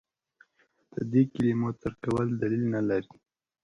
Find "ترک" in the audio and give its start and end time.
1.81-1.97